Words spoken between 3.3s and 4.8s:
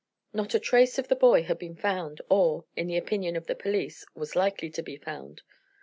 of the police) was likely